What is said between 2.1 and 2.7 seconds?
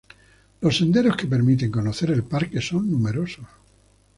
parque